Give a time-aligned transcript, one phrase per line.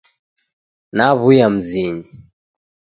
[0.97, 2.07] Naw'uya Mzinyi